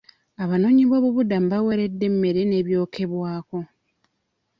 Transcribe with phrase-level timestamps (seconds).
[0.43, 3.59] Abanoonyiboobubudamu baweereddwa emmere n'ebyokwebwako.